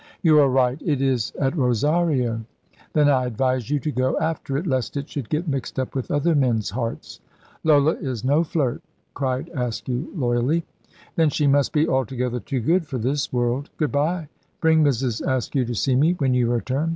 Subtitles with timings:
[0.23, 2.43] "You are right it is at Rosario."
[2.93, 6.09] "Then I advise you to go after it, lest it should get mixed up with
[6.09, 7.19] other men's hearts."
[7.63, 8.81] "Lola is no flirt,"
[9.13, 10.65] cried Askew, loyally.
[11.17, 13.69] "Then she must be altogether too good for this world.
[13.77, 14.27] Good bye!
[14.59, 15.21] Bring Mrs.
[15.31, 16.89] Askew to see me when you return."